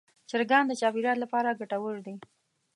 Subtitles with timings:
[0.29, 2.15] چرګان د چاپېریال لپاره ګټور دي.